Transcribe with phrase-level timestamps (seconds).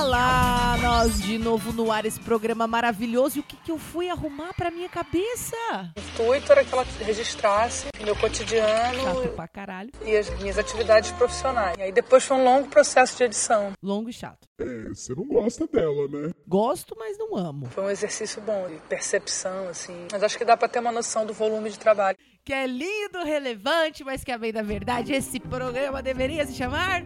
[0.00, 3.38] Olá, nós de novo no ar esse programa maravilhoso.
[3.38, 5.56] E o que, que eu fui arrumar pra minha cabeça?
[5.96, 6.00] O
[6.34, 9.90] intuito era que ela registrasse meu cotidiano Chato pra caralho.
[10.04, 11.76] e as minhas atividades profissionais.
[11.78, 13.72] E aí depois foi um longo processo de edição.
[13.82, 14.46] Longo e chato.
[14.60, 16.30] É, você não gosta dela, né?
[16.46, 17.66] Gosto, mas não amo.
[17.66, 20.06] Foi um exercício bom de percepção, assim.
[20.10, 22.16] Mas acho que dá pra ter uma noção do volume de trabalho.
[22.44, 25.12] Que é lindo, relevante, mas que é bem da verdade.
[25.12, 27.04] Esse programa deveria se chamar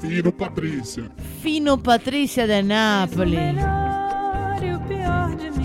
[0.00, 1.10] Fino Patrícia.
[1.42, 3.56] Fino Patrícia de Nápoles.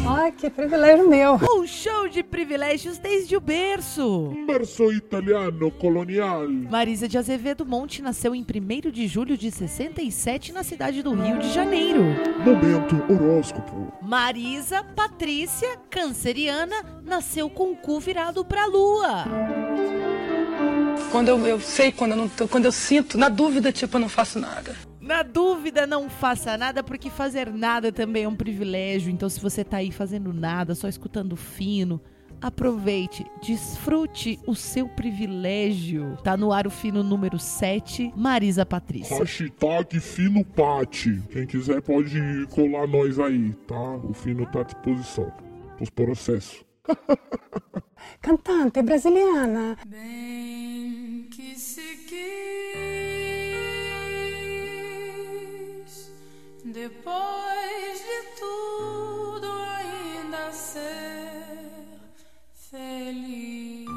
[0.08, 1.40] Ai, que privilégio meu.
[1.58, 4.30] Um show de privilégios desde o berço.
[4.30, 6.48] Um verso italiano colonial.
[6.48, 11.40] Marisa de Azevedo Monte nasceu em 1 de julho de 67 na cidade do Rio
[11.40, 12.04] de Janeiro.
[12.46, 13.92] Momento horóscopo.
[14.02, 19.26] Marisa Patrícia, canceriana, nasceu com o cu virado pra lua.
[21.12, 24.02] Quando eu, eu sei, quando eu, não tô- quando eu sinto, na dúvida, tipo, eu
[24.02, 24.76] não faço nada.
[25.00, 29.12] Na dúvida, não faça nada, porque fazer nada também é um privilégio.
[29.12, 32.02] Então, se você tá aí fazendo nada, só escutando fino,
[32.42, 36.18] aproveite, desfrute o seu privilégio.
[36.24, 39.18] Tá no ar o fino número 7, Marisa Patrícia.
[39.18, 41.22] Hashtag Fino Pati.
[41.32, 43.96] Quem quiser pode colar nós aí, tá?
[43.98, 45.32] O Fino tá à disposição.
[45.80, 46.64] Os processos.
[48.22, 49.78] Cantante brasiliana.
[49.86, 52.22] Bem que se quis,
[56.64, 61.76] depois de tudo ainda ser
[62.54, 63.88] feliz,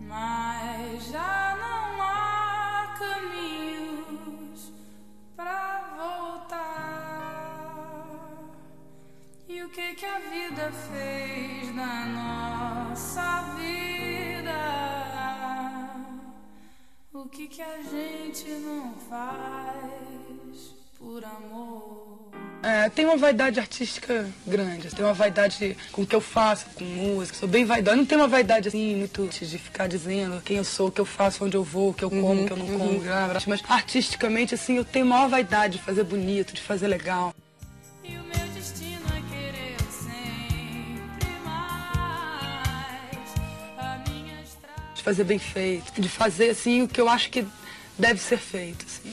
[0.00, 4.72] mas já não há caminhos
[5.36, 6.11] pra voltar.
[10.62, 14.52] Vida fez na nossa vida?
[17.12, 22.30] O que que a gente não faz por amor?
[22.62, 24.94] É, tem uma vaidade artística grande.
[24.94, 27.36] Tem uma vaidade com o que eu faço, com música.
[27.36, 27.96] Sou bem vaidosa.
[27.96, 31.04] Não tem uma vaidade assim, muito de ficar dizendo quem eu sou, o que eu
[31.04, 33.00] faço, onde eu vou, o que eu como, o que eu não como.
[33.00, 33.40] blá, blá.
[33.48, 37.34] Mas artisticamente, assim, eu tenho maior vaidade de fazer bonito, de fazer legal.
[45.02, 46.00] De fazer bem feito.
[46.00, 47.44] De fazer, assim, o que eu acho que
[47.98, 49.12] deve ser feito, assim.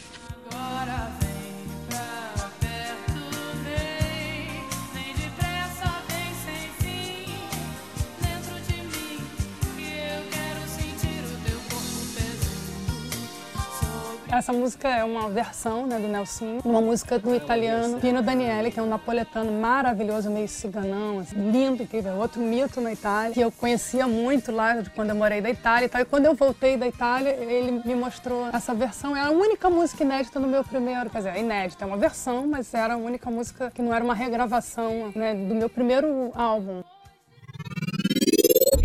[14.32, 18.80] Essa música é uma versão né, do Nelson, uma música do italiano Pino Daniele, que
[18.80, 23.52] é um napoletano maravilhoso, meio ciganão, assim, lindo, incrível, outro mito na Itália, que eu
[23.52, 26.02] conhecia muito lá quando eu morei da Itália e tal.
[26.02, 29.18] E quando eu voltei da Itália, ele me mostrou essa versão.
[29.18, 32.46] É a única música inédita no meu primeiro, quer dizer, é inédita, é uma versão,
[32.46, 36.84] mas era a única música que não era uma regravação né, do meu primeiro álbum.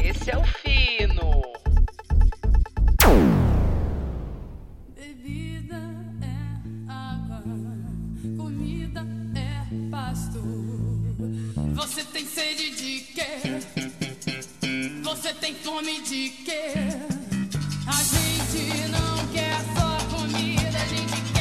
[0.03, 0.64] Esse é o
[11.75, 13.41] Você tem sede de quê?
[15.03, 16.73] Você tem fome de quê?
[17.87, 21.34] A gente não quer só comida, a gente quer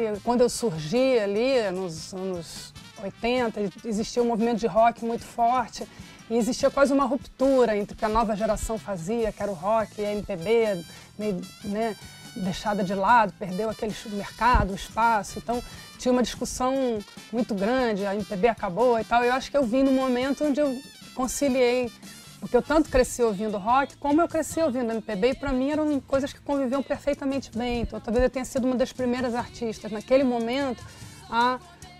[0.00, 2.72] que quando eu surgi ali, nos anos
[3.02, 5.86] 80, existia um movimento de rock muito forte
[6.28, 9.54] e existia quase uma ruptura entre o que a nova geração fazia, que era o
[9.54, 10.84] rock e a MPB,
[11.18, 11.96] meio né,
[12.36, 15.38] deixada de lado, perdeu aquele mercado, o espaço.
[15.38, 15.62] Então
[15.98, 16.98] tinha uma discussão
[17.32, 19.24] muito grande, a MPB acabou e tal.
[19.24, 20.80] Eu acho que eu vim num momento onde eu
[21.14, 21.90] conciliei
[22.40, 26.00] porque eu tanto cresci ouvindo rock, como eu cresci ouvindo MPB, e para mim eram
[26.00, 27.82] coisas que conviviam perfeitamente bem.
[27.82, 30.82] Então, talvez eu tenha sido uma das primeiras artistas, naquele momento,
[31.28, 31.58] a,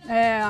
[0.08, 0.40] é,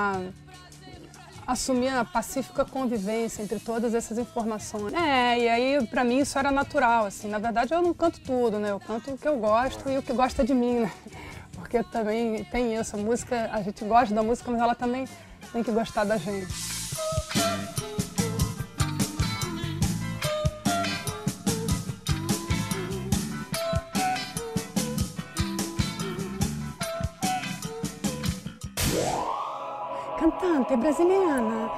[1.44, 4.94] assumir a pacífica convivência entre todas essas informações.
[4.94, 7.28] É, e aí, para mim, isso era natural, assim.
[7.28, 8.70] Na verdade, eu não canto tudo, né?
[8.70, 10.92] Eu canto o que eu gosto e o que gosta de mim, né?
[11.52, 15.06] Porque também tem isso, a música, a gente gosta da música, mas ela também
[15.52, 16.48] tem que gostar da gente.
[30.20, 31.70] Cantante brasiliana.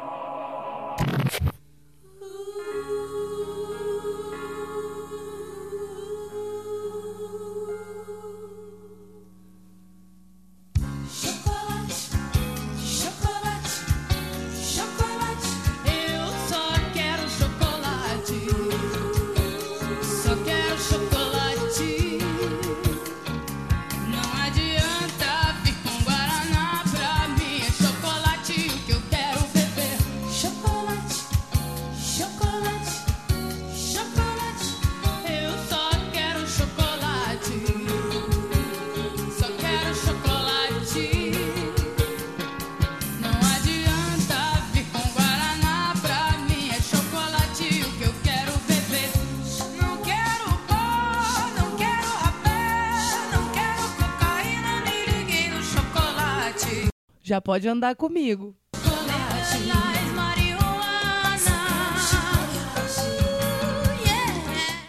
[57.32, 58.54] Já pode andar comigo.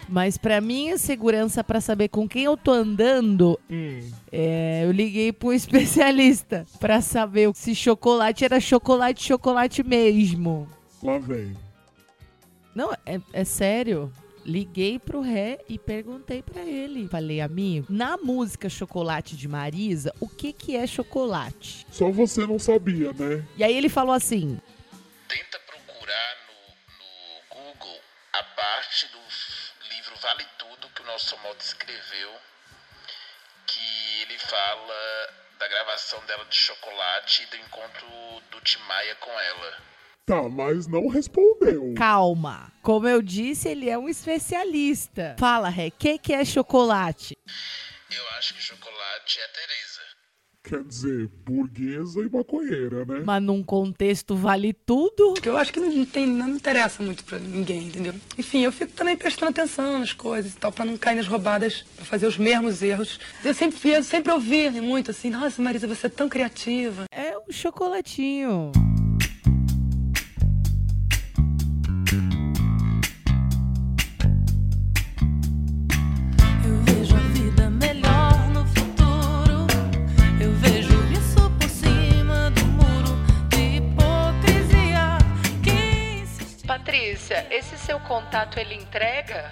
[0.06, 3.58] Mas pra minha segurança, pra saber com quem eu tô andando,
[4.30, 10.68] é, eu liguei pra um especialista pra saber se chocolate era chocolate, chocolate mesmo.
[11.02, 11.56] Lá vem.
[12.74, 14.12] Não, é, é sério.
[14.44, 17.08] Liguei pro Ré e perguntei pra ele.
[17.08, 21.86] Falei, amigo, na música Chocolate de Marisa, o que que é chocolate?
[21.90, 23.46] Só você não sabia, né?
[23.56, 24.60] E aí ele falou assim:
[25.28, 28.00] tenta procurar no, no Google
[28.34, 29.18] a parte do
[29.94, 32.30] livro Vale Tudo que o nosso moto escreveu,
[33.66, 38.06] que ele fala da gravação dela de chocolate e do encontro
[38.50, 39.93] do Tim Maia com ela.
[40.26, 41.92] Tá, mas não respondeu.
[41.96, 42.72] calma.
[42.82, 45.36] Como eu disse, ele é um especialista.
[45.38, 47.36] Fala, Ré, o que que é chocolate?
[48.10, 50.04] Eu acho que chocolate é Tereza.
[50.66, 53.22] Quer dizer, burguesa e maconheira, né?
[53.22, 55.34] Mas num contexto vale tudo.
[55.34, 58.14] Porque eu acho que não, tem, não interessa muito pra ninguém, entendeu?
[58.38, 61.84] Enfim, eu fico também prestando atenção nas coisas e tal, pra não cair nas roubadas,
[61.96, 63.20] pra fazer os mesmos erros.
[63.44, 67.04] Eu sempre, eu sempre ouvi muito assim, nossa, Marisa, você é tão criativa.
[67.12, 68.72] É um chocolatinho.
[88.14, 89.50] Contato ele entrega?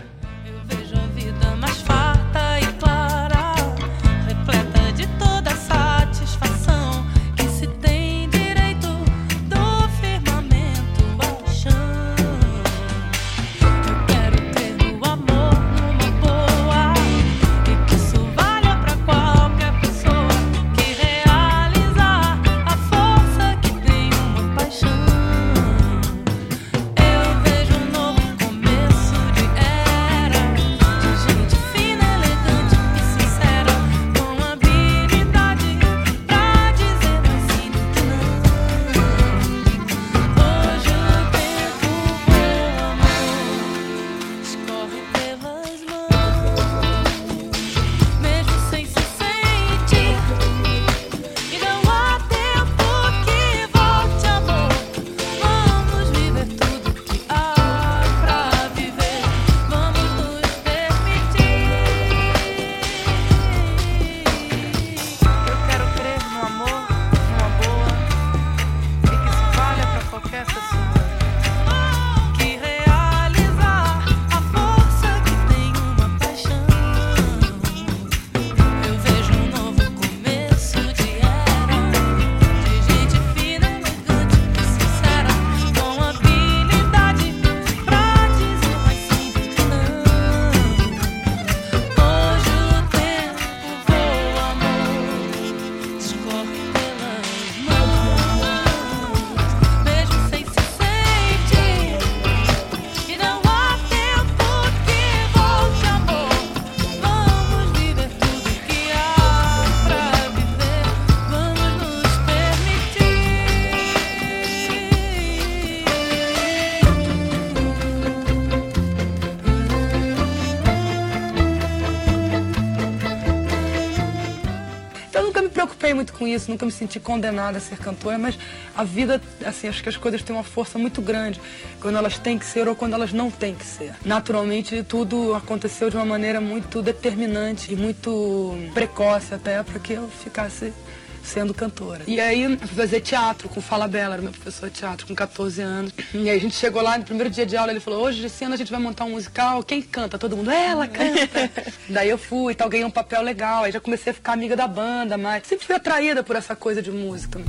[126.52, 128.38] Nunca me senti condenada a ser cantora, mas
[128.76, 131.40] a vida, assim, acho que as coisas têm uma força muito grande
[131.80, 133.94] quando elas têm que ser ou quando elas não têm que ser.
[134.04, 140.08] Naturalmente, tudo aconteceu de uma maneira muito determinante e muito precoce até para que eu
[140.08, 140.72] ficasse
[141.22, 142.02] sendo cantora.
[142.06, 145.14] E aí eu fui fazer teatro com Fala Bela, era meu professor de teatro, com
[145.14, 145.92] 14 anos.
[146.14, 148.28] E aí a gente chegou lá no primeiro dia de aula, ele falou, hoje de
[148.28, 150.18] cena a gente vai montar um musical, quem canta?
[150.18, 151.50] Todo mundo, ela canta.
[151.88, 154.56] Daí eu fui e tal, ganhei um papel legal, aí já comecei a ficar amiga
[154.56, 157.40] da banda, mas sempre fui atraída por essa coisa de música.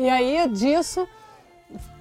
[0.00, 1.06] E aí, disso,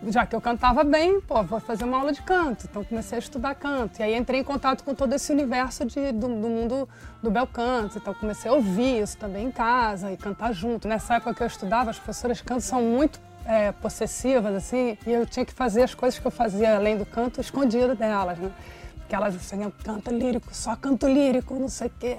[0.08, 2.65] já que eu cantava bem, pô, vou fazer uma aula de canto.
[2.65, 4.00] Então comecei a estudar canto.
[4.00, 6.88] E aí entrei em contato com todo esse universo de, do, do mundo
[7.22, 7.98] do bel canto.
[7.98, 10.88] Então comecei a ouvir isso também em casa e cantar junto.
[10.88, 15.12] Nessa época que eu estudava, as professoras de canto são muito é, possessivas, assim, e
[15.12, 18.50] eu tinha que fazer as coisas que eu fazia além do canto escondido delas, né?
[18.96, 22.18] Porque elas assim, canta lírico, só canto lírico, não sei o quê.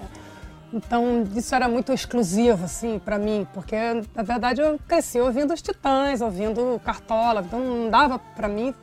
[0.73, 3.75] Então, isso era muito exclusivo, assim, para mim, porque,
[4.15, 8.73] na verdade, eu cresci ouvindo os Titãs, ouvindo Cartola, então não dava para mim.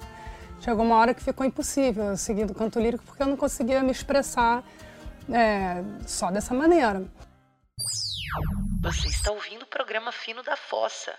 [0.60, 3.90] Chegou uma hora que ficou impossível seguir do canto lírico, porque eu não conseguia me
[3.90, 4.62] expressar
[5.32, 7.04] é, só dessa maneira.
[8.82, 11.14] Você está ouvindo o programa Fino da Fossa.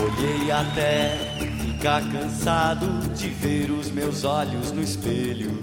[0.00, 1.16] Olhei até
[1.60, 5.58] ficar cansado de ver os meus olhos no espelho.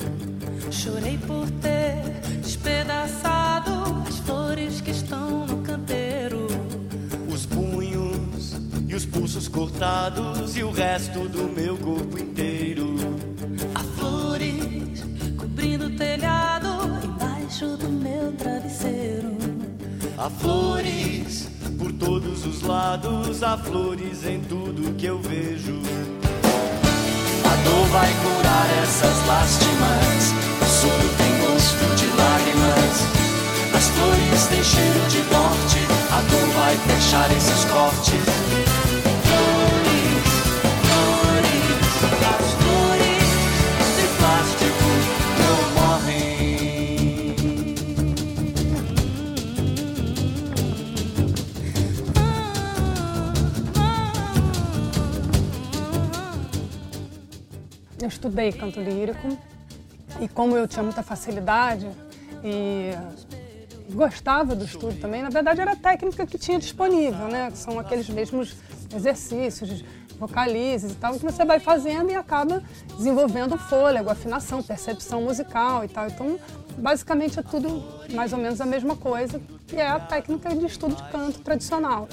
[0.70, 2.02] Chorei por ter
[2.42, 3.72] despedaçado
[4.06, 6.48] as flores que estão no canteiro.
[7.34, 8.56] Os punhos
[8.88, 12.96] e os pulsos cortados e o resto do meu corpo inteiro.
[13.74, 15.04] Há flores
[15.38, 16.68] cobrindo o telhado
[17.06, 19.38] embaixo do meu travesseiro.
[20.18, 25.80] Há flores por todos os lados, há flores em tudo que eu vejo.
[27.44, 32.96] A dor vai curar essas lástimas, o soro tem gosto de lágrimas.
[33.76, 35.80] As flores têm cheiro de morte,
[36.12, 38.65] a dor vai fechar esses cortes.
[58.06, 59.36] Eu estudei canto lírico
[60.22, 61.90] e como eu tinha muita facilidade
[62.44, 62.92] e
[63.90, 67.50] gostava do estudo também, na verdade era a técnica que tinha disponível, né?
[67.50, 68.58] Que são aqueles mesmos
[68.96, 69.84] exercícios,
[70.20, 72.62] vocalizes e tal, que você vai fazendo e acaba
[72.96, 76.06] desenvolvendo fôlego, afinação, percepção musical e tal.
[76.06, 76.40] Então,
[76.78, 77.84] basicamente é tudo
[78.14, 82.08] mais ou menos a mesma coisa, que é a técnica de estudo de canto tradicional.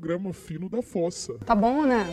[0.00, 1.34] Programa Fino da Fossa.
[1.44, 2.06] Tá bom, né?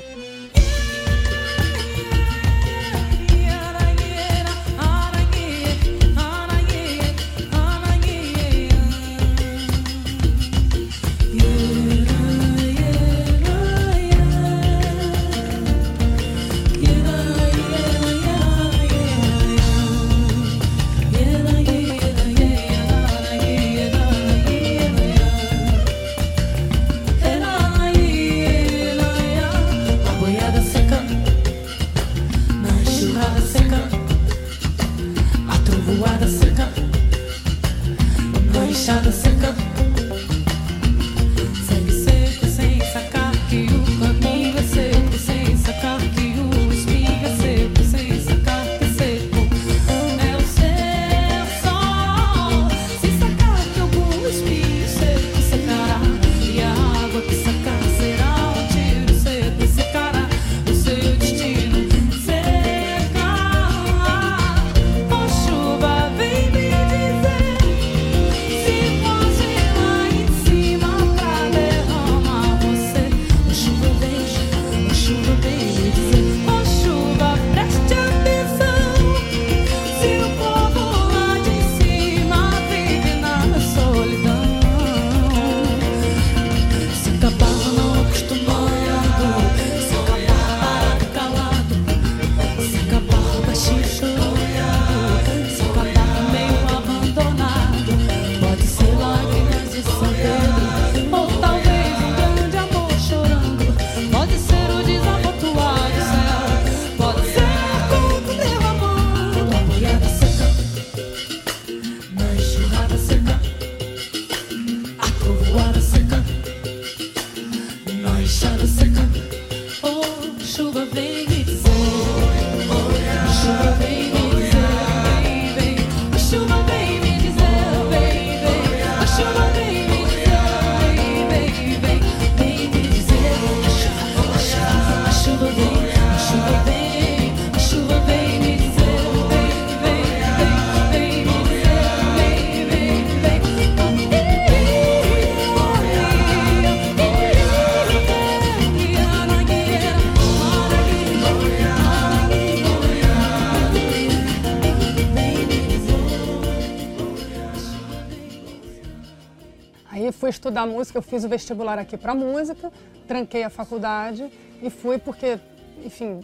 [160.47, 162.71] Estudar música, eu fiz o vestibular aqui para música,
[163.05, 165.37] tranquei a faculdade e fui porque,
[165.83, 166.21] enfim,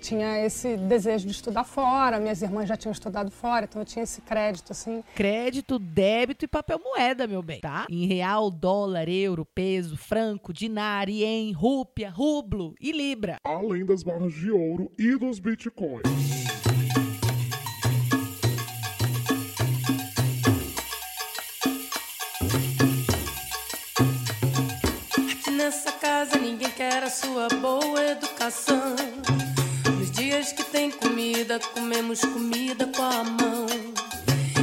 [0.00, 4.04] tinha esse desejo de estudar fora, minhas irmãs já tinham estudado fora, então eu tinha
[4.04, 5.02] esse crédito, assim.
[5.16, 7.86] Crédito, débito e papel moeda, meu bem, tá?
[7.90, 13.38] Em real, dólar, euro, peso, franco, dinar, ien, rúpia, rublo e libra.
[13.44, 16.45] Além das barras de ouro e dos bitcoins.
[26.76, 28.94] Quer a sua boa educação.
[29.98, 33.66] Nos dias que tem comida, comemos comida com a mão.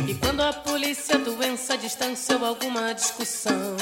[0.08, 3.76] E quando a polícia, doença, distância ou alguma discussão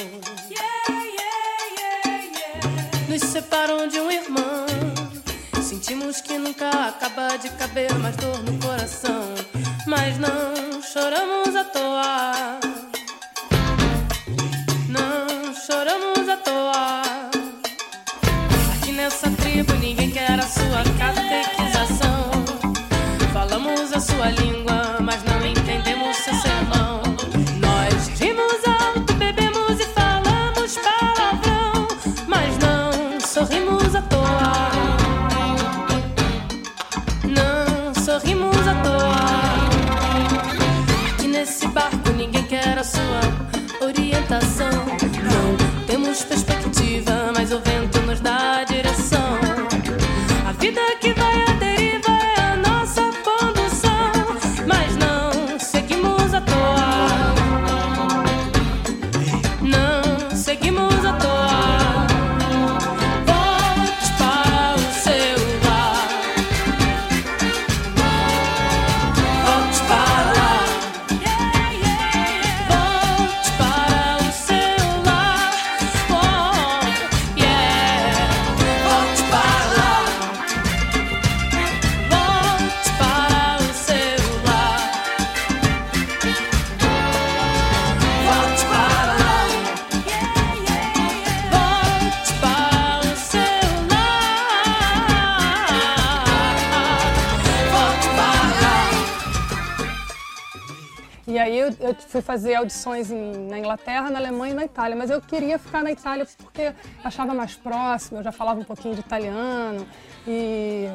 [3.10, 4.66] nos separam de um irmão,
[5.62, 9.36] sentimos que nunca acaba de caber mais dor no coração.
[9.86, 12.71] Mas não choramos à toa.
[19.52, 22.32] Tribo ninguém quer a sua catequização.
[23.34, 24.61] Falamos a sua língua,
[101.42, 105.10] aí eu, eu fui fazer audições em- na Inglaterra, na Alemanha e na Itália, mas
[105.10, 106.72] eu queria ficar na Itália porque
[107.04, 109.86] achava mais próximo, eu já falava um pouquinho de italiano
[110.28, 110.88] e,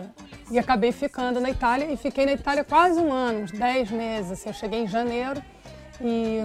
[0.51, 4.33] e acabei ficando na Itália e fiquei na Itália quase um ano, uns 10 meses.
[4.33, 4.49] assim.
[4.49, 5.43] eu cheguei em janeiro
[6.01, 6.41] e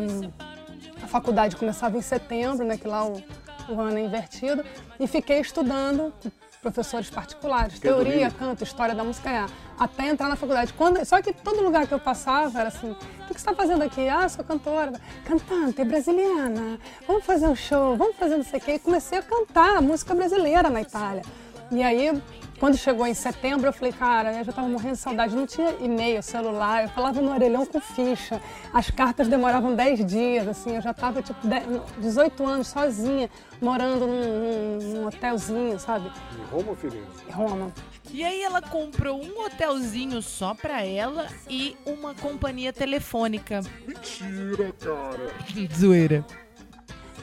[1.03, 3.21] a faculdade começava em setembro, né, que lá o,
[3.69, 4.63] o ano é invertido,
[4.99, 6.13] e fiquei estudando
[6.61, 9.45] professores particulares, teoria, canto, história da música, é,
[9.79, 10.73] até entrar na faculdade.
[10.73, 13.53] Quando, só que todo lugar que eu passava era assim, o que, que você está
[13.53, 14.07] fazendo aqui?
[14.07, 14.93] Ah, sou cantora,
[15.25, 18.73] cantante brasiliana, vamos fazer um show, vamos fazer não sei o quê.
[18.75, 21.23] E comecei a cantar música brasileira na Itália.
[21.71, 22.21] E aí,
[22.61, 25.35] quando chegou em setembro, eu falei, cara, eu já estava morrendo de saudade.
[25.35, 28.39] Não tinha e-mail, celular, eu falava no orelhão com ficha.
[28.71, 31.65] As cartas demoravam 10 dias, assim, eu já estava, tipo, 10
[31.97, 36.09] 18 anos sozinha, morando num, num- num hotelzinho, sabe?
[36.39, 37.07] Em Roma Firenze?
[37.27, 37.73] Em Roma.
[38.11, 43.61] E aí ela comprou um hotelzinho só pra ela e uma companhia telefônica.
[43.87, 45.33] Mentira, cara.
[45.75, 46.23] Zoeira.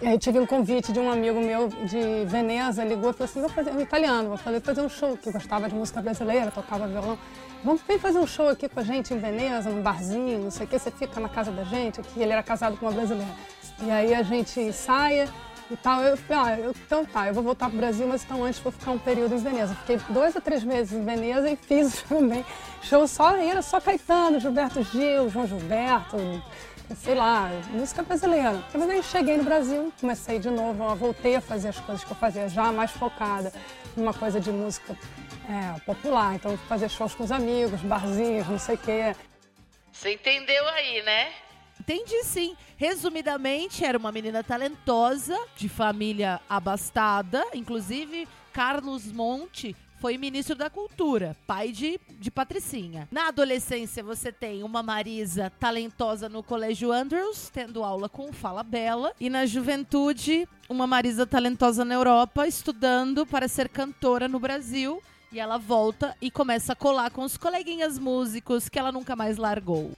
[0.01, 3.41] E aí tive um convite de um amigo meu de Veneza, ligou e falou assim,
[3.41, 6.87] vou fazer, um italiano, vou fazer, fazer um show, que gostava de música brasileira, tocava
[6.87, 7.19] violão.
[7.65, 10.67] Vamos vem fazer um show aqui com a gente em Veneza, num barzinho, não sei
[10.67, 12.21] o que, você fica na casa da gente aqui.
[12.21, 13.35] Ele era casado com uma brasileira.
[13.83, 15.29] E aí a gente ensaia
[15.69, 16.01] e tal.
[16.03, 18.71] Eu falei, ah, eu, então tá, eu vou voltar pro Brasil, mas então antes vou
[18.71, 19.75] ficar um período em Veneza.
[19.75, 22.45] Fiquei dois a três meses em Veneza e fiz também
[22.83, 26.17] show só, era só Caetano, Gilberto Gil, João Gilberto,
[26.97, 28.63] sei lá, música brasileira.
[28.73, 32.11] Mas aí cheguei no Brasil, comecei de novo, ó, voltei a fazer as coisas que
[32.11, 33.53] eu fazia já mais focada
[33.97, 34.97] numa coisa de música
[35.49, 36.35] é, popular.
[36.35, 39.17] Então, fazer shows com os amigos, barzinhos, não sei o quê.
[39.93, 41.33] Você entendeu aí, né?
[41.81, 42.57] Entendi sim.
[42.77, 47.45] Resumidamente, era uma menina talentosa, de família abastada.
[47.55, 53.09] Inclusive, Carlos Monte foi ministro da Cultura, pai de, de Patricinha.
[53.11, 59.13] Na adolescência, você tem uma Marisa talentosa no Colégio Andrews, tendo aula com Fala Bela.
[59.19, 65.03] E na juventude, uma Marisa talentosa na Europa, estudando para ser cantora no Brasil.
[65.33, 69.37] E ela volta e começa a colar com os coleguinhas músicos que ela nunca mais
[69.37, 69.93] largou.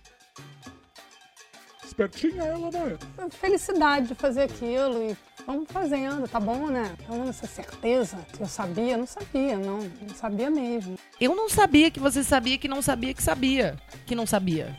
[1.91, 2.97] Espertinha ela, né?
[3.31, 6.95] Felicidade de fazer aquilo e vamos fazendo, tá bom, né?
[7.01, 9.81] Então, essa certeza que eu sabia, não sabia, não.
[9.81, 10.95] Não sabia mesmo.
[11.21, 13.77] Eu não sabia que você sabia que não sabia que sabia.
[14.07, 14.75] Que não sabia.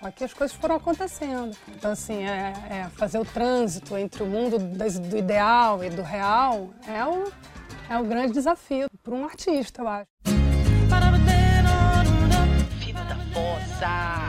[0.00, 1.54] Só que as coisas foram acontecendo.
[1.68, 6.70] Então, assim, é, é fazer o trânsito entre o mundo do ideal e do real
[6.88, 7.30] é o,
[7.90, 10.08] é o grande desafio para um artista, eu acho.
[12.80, 14.25] Fino da fossa.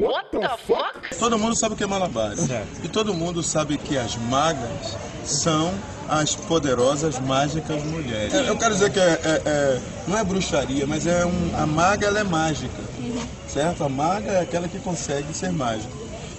[0.00, 1.16] What the fuck?
[1.18, 2.48] Todo mundo sabe o que é malabares.
[2.82, 5.72] E todo mundo sabe que as magas são
[6.08, 8.32] as poderosas mágicas mulheres.
[8.34, 11.66] É, Eu quero dizer que é, é- é- não é bruxaria, mas é um, a
[11.66, 12.82] maga ela é mágica,
[13.46, 13.84] certo?
[13.84, 15.92] A maga é aquela que consegue ser mágica.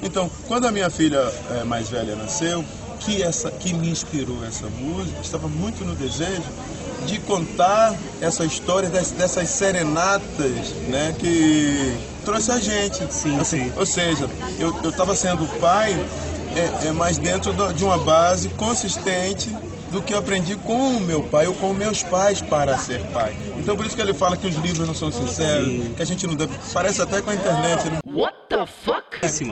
[0.04, 1.20] Então, quando a minha filha
[1.52, 2.66] eh, mais velha nasceu,
[3.00, 6.44] que essa que me inspirou essa música, estava muito no desejo
[7.06, 13.12] de contar essa história des- dessas serenatas, né, que trouxe a gente.
[13.14, 16.00] Sim, assim, Ou seja, eu estava sendo pai
[16.56, 19.50] é, é mais dentro de uma base consistente
[19.90, 23.36] do que eu aprendi com o meu pai ou com meus pais para ser pai.
[23.62, 26.26] Então por isso que ele fala que os livros não são sinceros, que a gente
[26.26, 26.52] não deve.
[26.74, 28.00] Parece até com a internet, né?
[28.12, 29.02] What the fuck?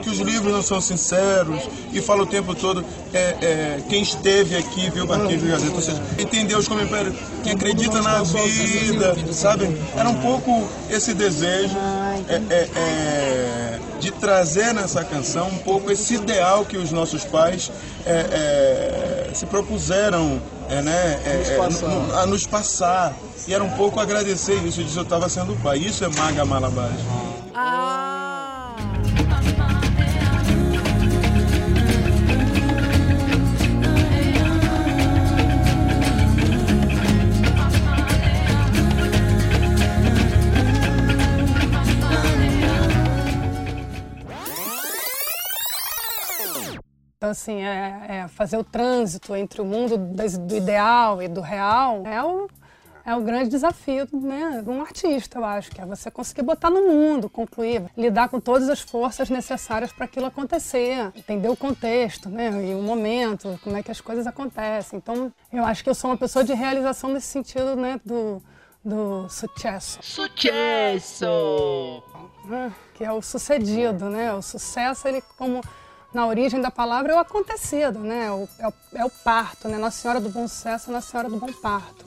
[0.02, 4.56] que os livros não são sinceros e fala o tempo todo é, é, quem esteve
[4.56, 8.02] aqui viu o arquivo e Gazeta, ou seja, quem tem Deus como império, quem acredita
[8.02, 9.68] na vida, sabe?
[9.96, 11.76] Era um pouco esse desejo
[12.28, 17.70] é, é, é, de trazer nessa canção um pouco esse ideal que os nossos pais
[18.04, 23.14] é, é, se propuseram é, né, é, é, no- a nos passar.
[23.48, 25.78] E era um pouco agradecer isso, disso eu estava sendo pai.
[25.78, 27.00] Isso é Maga Malabares.
[27.54, 27.89] Ah!
[47.20, 52.02] Então, assim, é, é fazer o trânsito entre o mundo do ideal e do real
[52.06, 52.48] é o,
[53.04, 56.70] é o grande desafio né, de um artista, eu acho, que é você conseguir botar
[56.70, 62.30] no mundo, concluir, lidar com todas as forças necessárias para aquilo acontecer, entender o contexto,
[62.30, 64.96] né, e o momento, como é que as coisas acontecem.
[64.96, 68.42] Então, eu acho que eu sou uma pessoa de realização nesse sentido, né, do,
[68.82, 69.98] do sucesso.
[70.00, 71.26] Sucesso!
[72.46, 74.32] né, que é o sucedido, né?
[74.32, 75.60] O sucesso, ele como
[76.12, 78.26] na origem da palavra é o acontecido, né?
[78.26, 78.48] É o,
[78.94, 79.78] é o, parto, né?
[79.78, 82.04] Nossa Senhora do Bom Sucesso, Nossa Senhora do Bom Parto.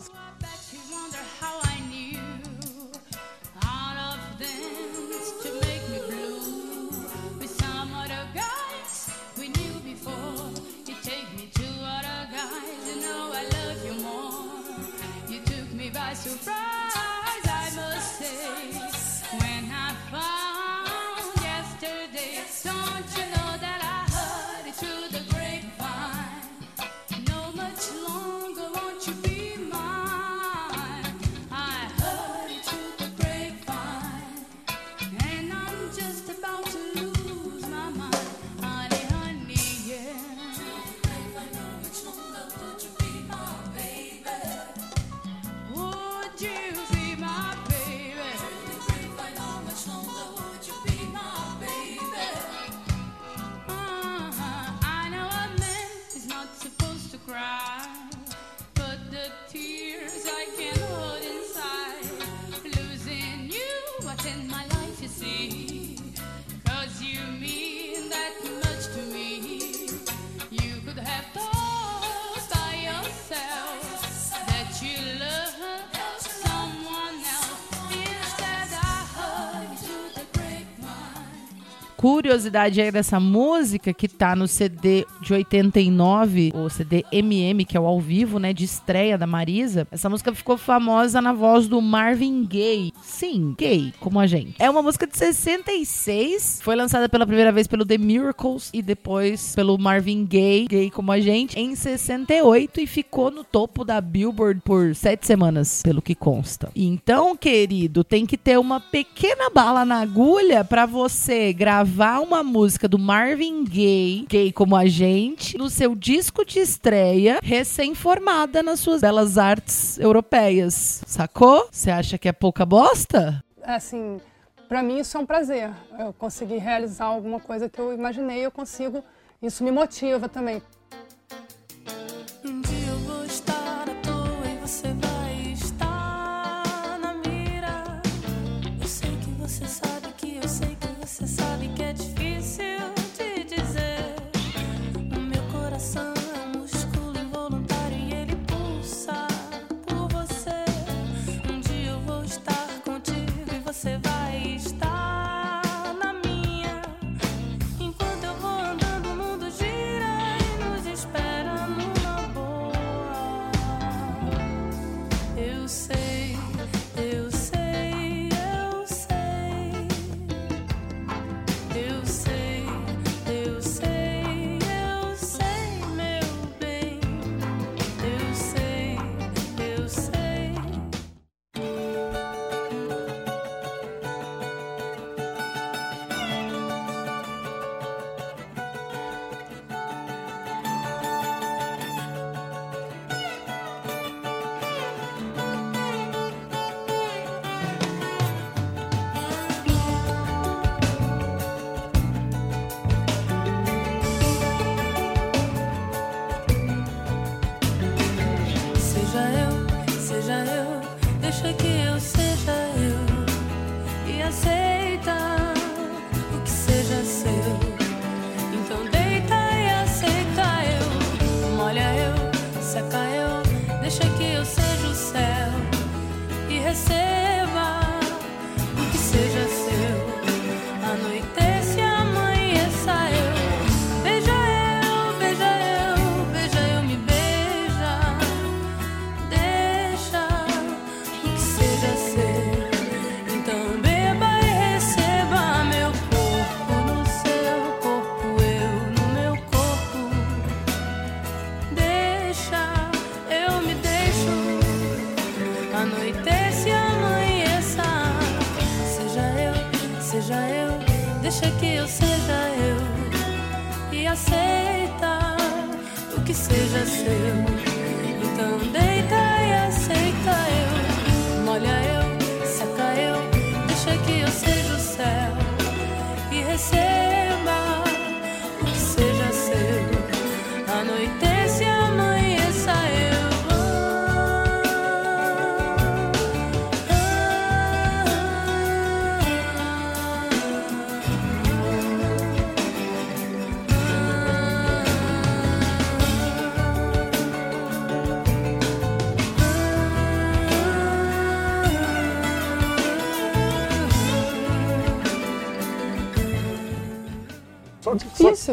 [82.34, 87.79] Curiosidade aí dessa música que tá no CD de 89, o CD MM, que é
[87.79, 89.88] o ao vivo, né, de estreia da Marisa.
[89.91, 92.93] Essa música ficou famosa na voz do Marvin Gaye.
[93.01, 94.55] Sim, gay, como a gente.
[94.59, 99.55] É uma música de 66, foi lançada pela primeira vez pelo The Miracles e depois
[99.55, 104.62] pelo Marvin Gaye, gay como a gente, em 68 e ficou no topo da Billboard
[104.62, 106.69] por sete semanas, pelo que consta.
[106.75, 112.88] Então, querido, tem que ter uma pequena bala na agulha pra você gravar uma música
[112.88, 115.12] do Marvin Gaye, gay como a gente,
[115.58, 121.04] no seu disco de estreia, recém-formada nas suas belas artes europeias.
[121.06, 121.67] Sacou?
[121.71, 123.43] Você acha que é pouca bosta?
[123.62, 124.19] Assim,
[124.67, 125.69] para mim isso é um prazer.
[125.99, 129.04] Eu conseguir realizar alguma coisa que eu imaginei, eu consigo.
[129.41, 130.62] Isso me motiva também.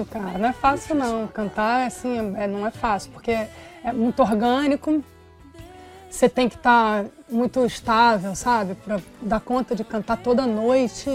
[0.00, 0.38] Difícil, cara.
[0.38, 1.26] Não é fácil, não.
[1.28, 5.02] Cantar, assim, é- não é fácil, porque é muito orgânico.
[6.08, 8.74] Você tem que estar muito estável, sabe?
[8.74, 11.08] Pra dar conta de cantar toda noite.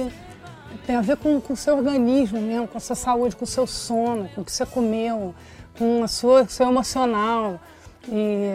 [0.86, 3.66] Tem a ver com o seu organismo mesmo, com a sua saúde, com o seu
[3.66, 5.34] sono, com o que você comeu,
[5.78, 7.60] com o seu emocional.
[8.08, 8.50] E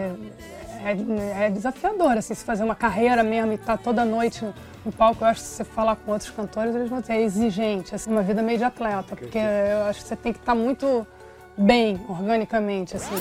[0.83, 4.45] é, é desafiador, assim, se fazer uma carreira mesmo e estar toda noite
[4.85, 5.23] no palco.
[5.23, 8.11] Eu acho que se você falar com outros cantores, eles vão dizer, é exigente, assim,
[8.11, 11.05] uma vida meio de atleta, porque eu acho que você tem que estar muito
[11.57, 13.15] bem, organicamente, assim.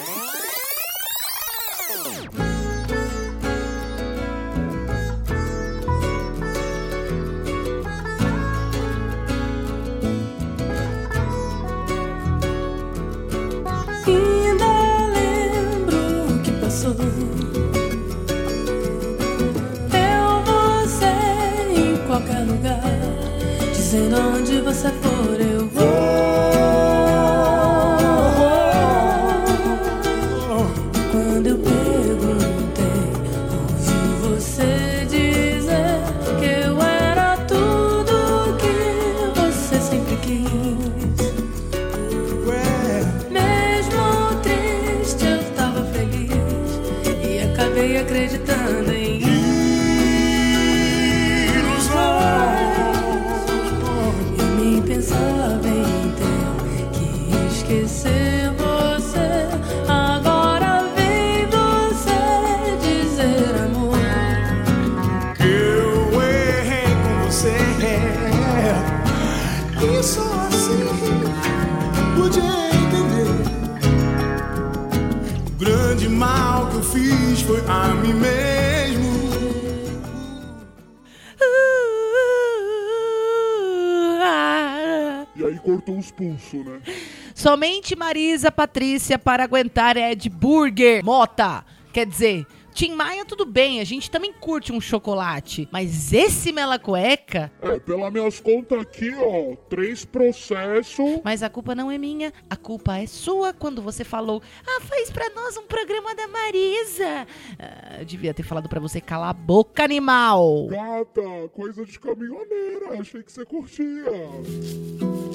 [24.70, 25.09] Onde você
[86.64, 86.80] né?
[87.34, 91.04] Somente Marisa Patrícia para aguentar Ed Burger.
[91.04, 91.64] Mota.
[91.92, 95.68] Quer dizer, Tim Maia tudo bem, a gente também curte um chocolate.
[95.70, 97.50] Mas esse mela cueca...
[97.60, 101.20] É, pelas minhas contas aqui, ó, três processos.
[101.24, 105.10] Mas a culpa não é minha, a culpa é sua quando você falou Ah, faz
[105.10, 107.26] pra nós um programa da Marisa.
[107.58, 110.68] Ah, eu devia ter falado pra você calar a boca, animal.
[110.68, 114.04] Gata, coisa de caminhoneira, achei que você curtia.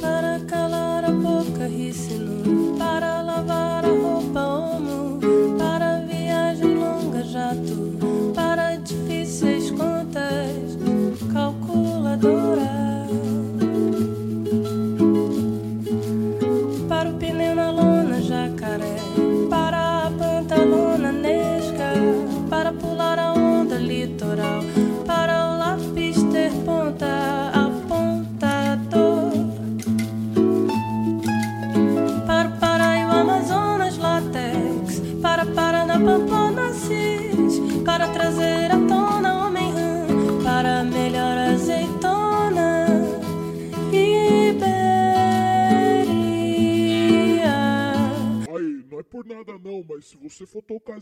[0.01, 2.77] Para calar a boca, ricino.
[2.77, 5.19] Para lavar a roupa, homo.
[5.57, 5.99] Para
[6.55, 8.33] viagem longa, jato.
[8.33, 9.69] Para difíceis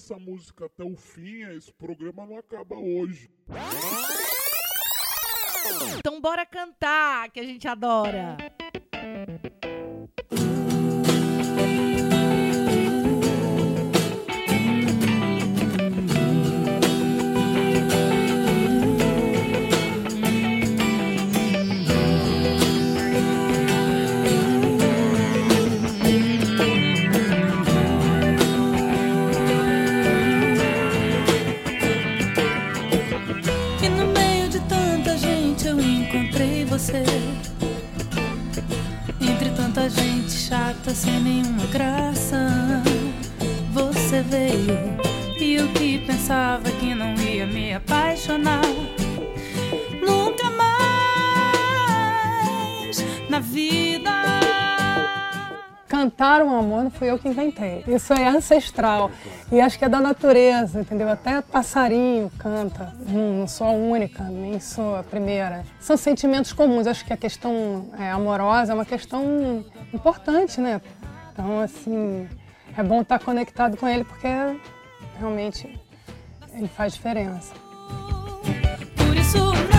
[0.04, 3.30] essa música até o fim, esse programa não acaba hoje.
[5.98, 8.36] Então bora cantar, que a gente adora.
[36.84, 37.04] Você.
[39.22, 42.84] Entre tanta gente chata sem nenhuma graça,
[43.72, 44.78] você veio.
[45.40, 48.62] E eu que pensava que não ia me apaixonar.
[50.06, 50.68] Nunca mais
[53.30, 53.40] na
[55.94, 57.84] cantar o amor não fui eu que inventei.
[57.88, 59.12] Isso é ancestral.
[59.52, 61.08] E acho que é da natureza, entendeu?
[61.08, 62.92] Até passarinho canta.
[63.08, 65.64] Não, não sou a única, nem sou a primeira.
[65.80, 66.88] São sentimentos comuns.
[66.88, 70.82] Acho que a questão é, amorosa é uma questão importante, né?
[71.32, 72.28] Então, assim,
[72.76, 74.28] é bom estar conectado com ele porque
[75.20, 75.80] realmente
[76.56, 77.54] ele faz diferença.
[78.98, 79.73] Por isso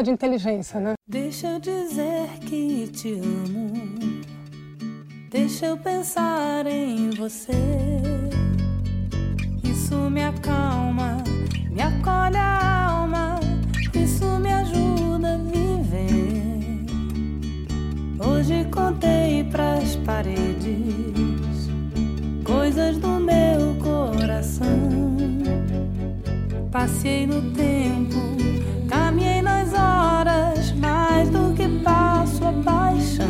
[0.00, 0.94] forma de inteligência, né?
[1.06, 3.72] Deixa eu dizer que te amo.
[5.30, 7.52] Deixa eu pensar em você.
[9.62, 11.22] Isso me acalma,
[11.70, 13.40] me acolhe a alma.
[13.94, 16.84] Isso me ajuda a viver.
[18.18, 21.68] Hoje contei pras paredes
[22.44, 24.90] coisas do meu coração.
[26.70, 28.49] Passei no tempo,
[29.70, 33.26] nas horas, mais do que passo a paixão.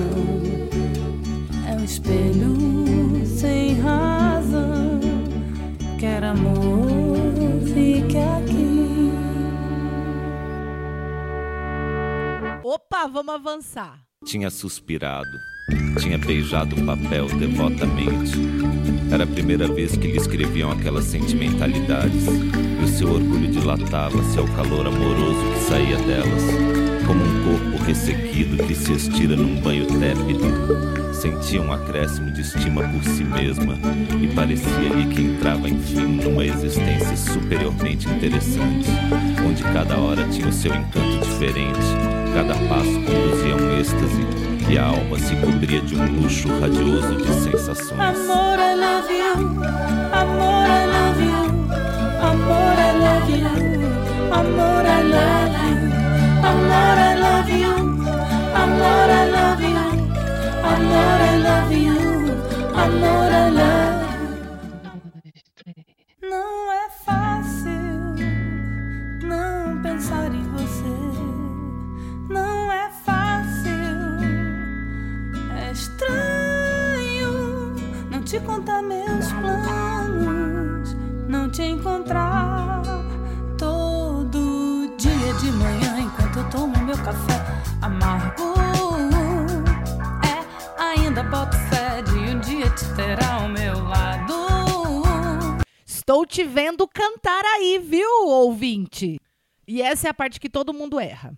[1.68, 5.00] É um espelho sem razão.
[5.98, 7.16] Quer amor,
[7.72, 9.12] fique aqui.
[12.62, 14.00] Opa, vamos avançar.
[14.24, 15.30] Tinha suspirado,
[15.98, 18.32] tinha beijado o papel devotamente.
[19.12, 22.26] Era a primeira vez que lhe escreviam aquelas sentimentalidades,
[23.00, 26.44] seu orgulho dilatava-se ao calor amoroso que saía delas,
[27.06, 31.14] como um corpo ressequido que se estira num banho tépido.
[31.14, 33.78] Sentia um acréscimo de estima por si mesma
[34.20, 38.90] e parecia-lhe que entrava enfim numa existência superiormente interessante,
[39.48, 41.80] onde cada hora tinha o seu encanto diferente,
[42.34, 44.26] cada passo conduzia a um êxtase
[44.68, 47.98] e a alma se cobria de um luxo radioso de sensações.
[47.98, 49.62] Amor, I love you.
[50.12, 51.40] Amor, I love you.
[52.22, 52.79] Amor,
[53.20, 53.86] love you.
[54.32, 55.92] I'm Lord, I love you.
[56.48, 57.74] I'm Lord, I love you.
[58.54, 59.78] I'm Lord, I love you.
[60.64, 61.98] Oh Lord, I love you.
[62.74, 63.79] Oh Lord, I love you.
[87.04, 87.40] Café
[87.82, 88.54] amargo.
[90.24, 94.34] É, ainda boto fé de um dia te ter ao meu lado.
[95.86, 99.20] Estou te vendo cantar aí, viu, ouvinte?
[99.66, 101.32] E essa é a parte que todo mundo erra.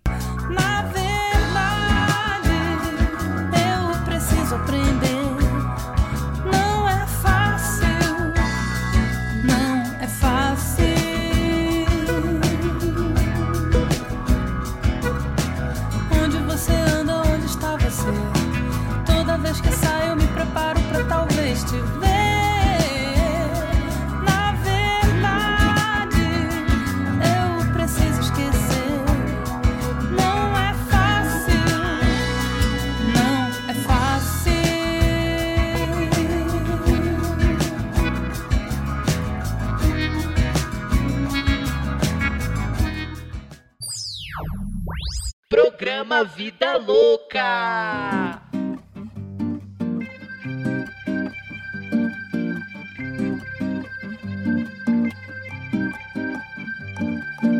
[45.53, 48.41] Programa Vida Louca.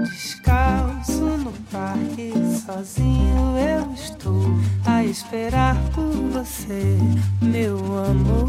[0.10, 2.34] Descalço no parque,
[2.66, 4.44] sozinho eu estou
[4.88, 6.98] a esperar por você,
[7.44, 8.43] meu amor.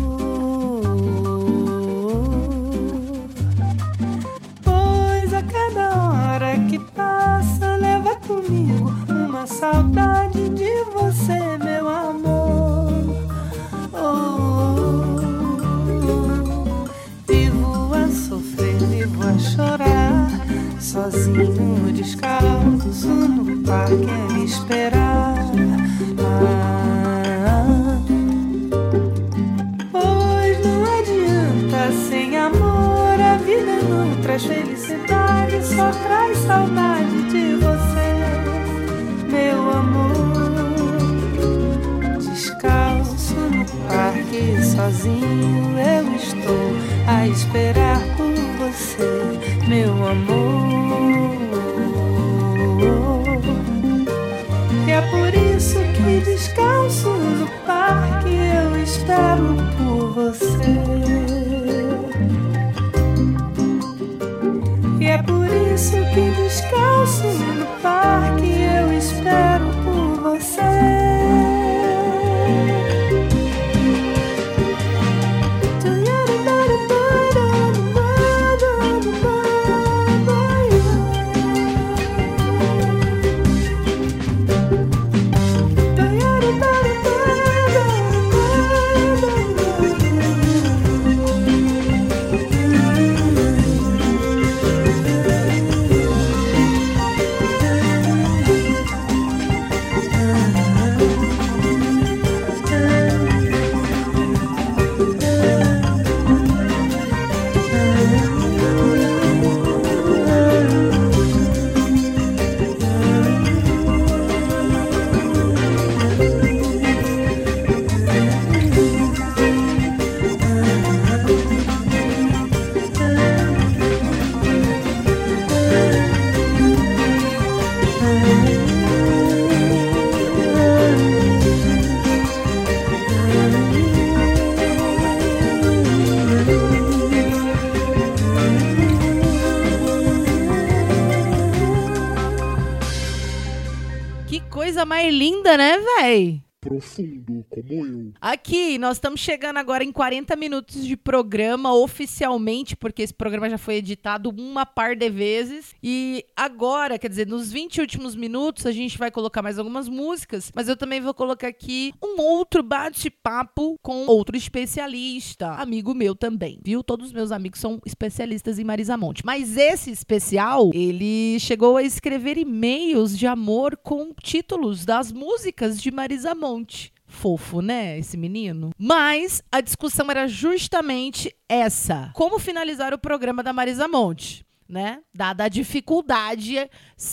[148.34, 153.56] Aqui, nós estamos chegando agora em 40 minutos de programa oficialmente, porque esse programa já
[153.56, 155.72] foi editado uma par de vezes.
[155.80, 160.50] E agora, quer dizer, nos 20 últimos minutos, a gente vai colocar mais algumas músicas,
[160.52, 166.58] mas eu também vou colocar aqui um outro bate-papo com outro especialista, amigo meu também,
[166.60, 166.82] viu?
[166.82, 169.24] Todos os meus amigos são especialistas em Marisa Monte.
[169.24, 175.92] Mas esse especial, ele chegou a escrever e-mails de amor com títulos das músicas de
[175.92, 176.93] Marisa Monte.
[177.14, 178.70] Fofo, né, esse menino?
[178.76, 185.00] Mas a discussão era justamente essa: como finalizar o programa da Marisa Monte, né?
[185.14, 186.68] Dada a dificuldade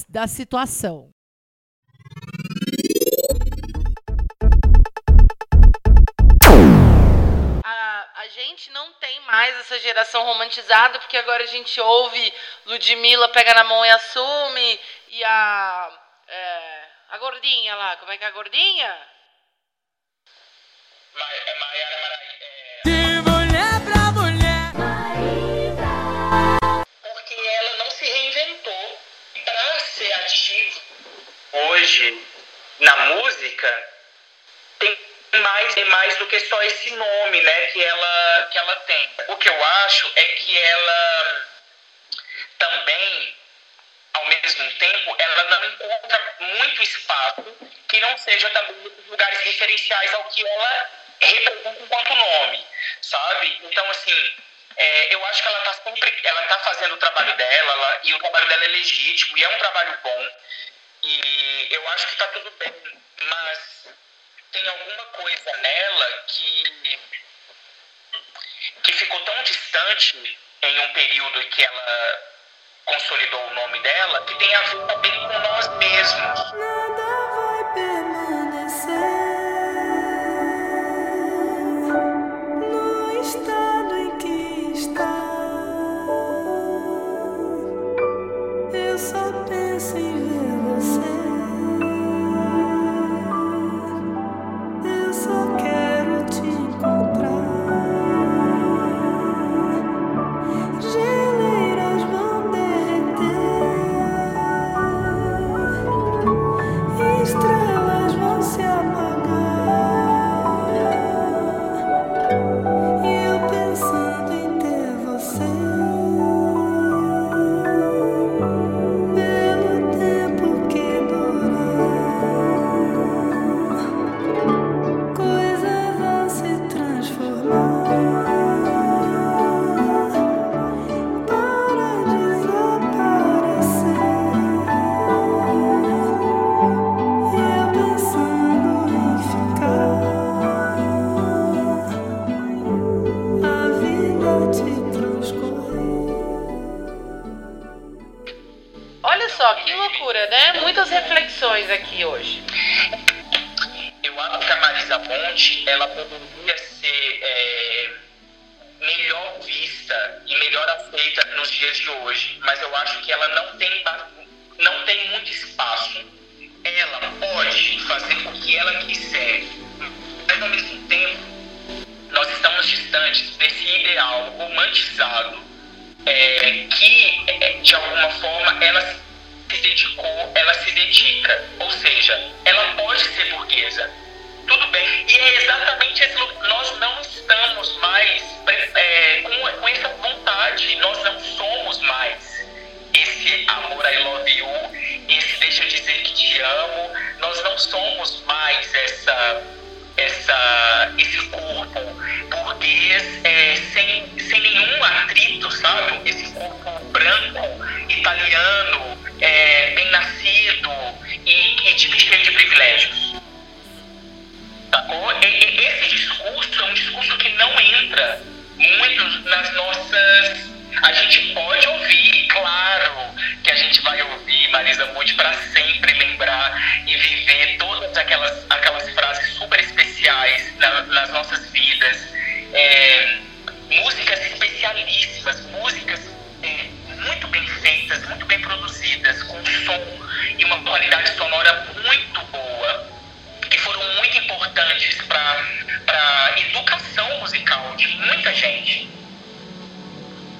[0.09, 1.09] da situação.
[7.63, 12.33] A, gente não tem mais essa geração romantizada, porque agora a gente ouve
[12.65, 14.79] Ludmilla pega na mão e assume,
[15.09, 15.99] e a.
[16.27, 16.81] é,
[17.11, 18.97] a gordinha lá, como é que é a gordinha?
[22.85, 24.71] De mulher pra mulher.
[27.01, 29.01] Porque ela não se reinventou.
[29.43, 30.81] Pra ser ativo
[31.51, 32.27] hoje
[32.79, 33.89] na música,
[34.79, 34.97] tem
[35.33, 39.09] mais, tem mais do que só esse nome, né, que ela, que ela tem.
[39.27, 41.45] O que eu acho é que ela
[42.57, 43.35] também,
[44.13, 44.25] ao
[44.61, 47.57] mesmo tempo, ela não encontra muito espaço
[47.87, 50.89] que não seja também nesses lugares referenciais ao que ela
[51.19, 52.65] representa enquanto nome,
[53.01, 53.59] sabe?
[53.63, 54.35] Então, assim,
[54.77, 58.13] é, eu acho que ela está sempre, ela tá fazendo o trabalho dela, ela- e
[58.13, 60.29] o trabalho dela é legítimo, e é um trabalho bom,
[61.03, 62.73] e eu acho que está tudo bem,
[63.19, 63.87] mas
[64.51, 66.99] tem alguma coisa nela que,
[68.83, 72.30] que ficou tão distante em um período que ela
[72.91, 76.51] consolidou o nome dela, que tem a ver também com nós mesmos.
[76.51, 77.50] No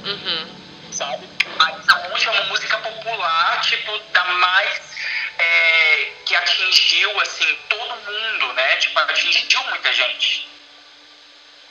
[0.03, 0.91] Uhum.
[0.91, 1.29] Sabe?
[1.59, 4.91] A música é uma música popular, tipo, da mais.
[5.37, 8.77] É, que atingiu, assim, todo mundo, né?
[8.77, 10.47] Tipo, atingiu muita gente.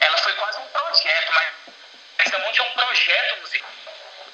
[0.00, 1.46] Ela foi quase um projeto, mas
[2.18, 3.70] essa música é um projeto musical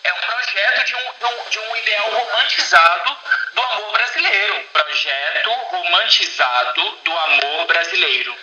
[0.07, 3.17] é um projeto de um, de um, de ideal romantizado
[3.55, 4.65] do amor brasileiro.
[4.73, 8.37] Projeto romantizado do amor brasileiro.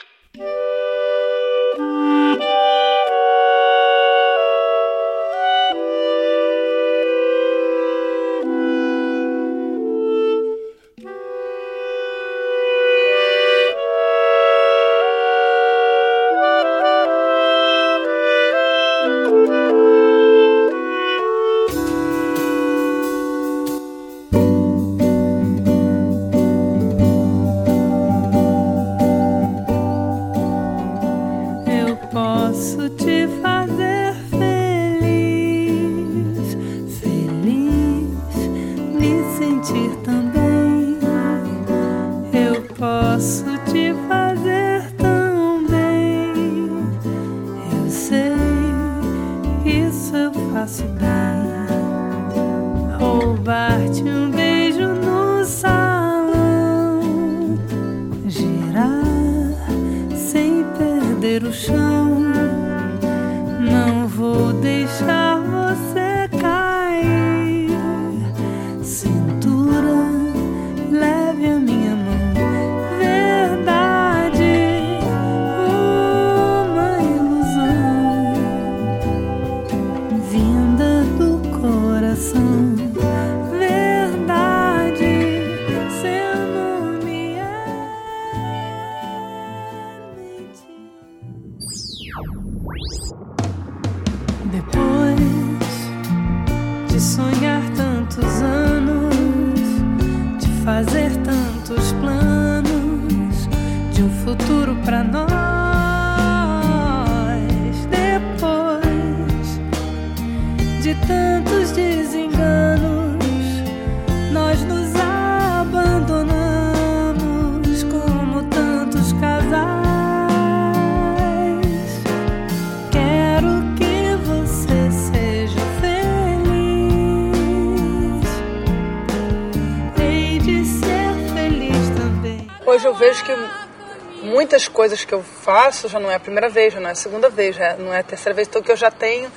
[134.84, 137.30] Coisas que eu faço já não é a primeira vez, já não é a segunda
[137.30, 139.32] vez, já não é a terceira vez, então que eu já tenho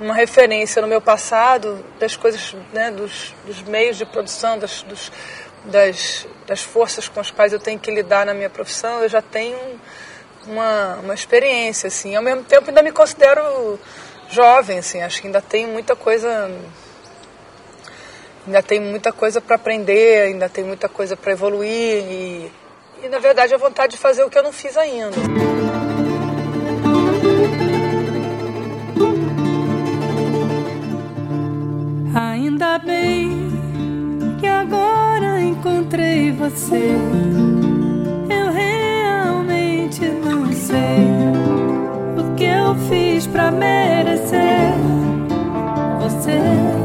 [0.00, 5.12] uma referência no meu passado das coisas, né, dos, dos meios de produção, das, dos,
[5.66, 9.22] das, das forças com as quais eu tenho que lidar na minha profissão, eu já
[9.22, 9.56] tenho
[10.44, 12.16] uma, uma experiência, assim.
[12.16, 13.78] Ao mesmo tempo ainda me considero
[14.28, 16.50] jovem, assim, acho que ainda tenho muita coisa
[18.44, 22.52] ainda tem muita coisa para aprender, ainda tem muita coisa para evoluir e,
[23.02, 25.16] e na verdade a vontade de fazer o que eu não fiz ainda.
[32.14, 33.50] Ainda bem
[34.38, 36.94] que agora encontrei você.
[38.28, 40.76] Eu realmente não sei
[42.18, 44.70] o que eu fiz pra merecer
[46.20, 46.79] essa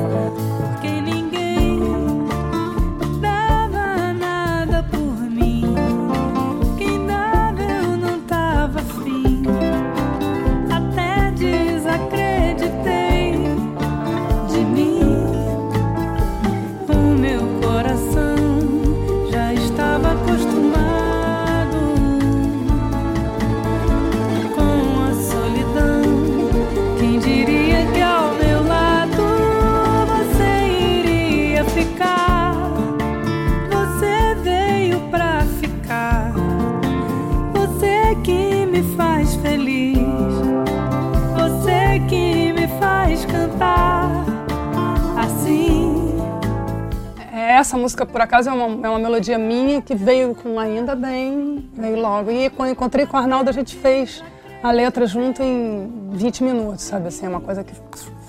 [48.36, 52.30] acaso, é uma, é uma melodia minha que veio com Ainda Bem, veio logo.
[52.30, 54.22] E quando encontrei com o Arnaldo, a gente fez
[54.62, 57.08] a letra junto em 20 minutos, sabe?
[57.08, 57.74] Assim, é uma coisa que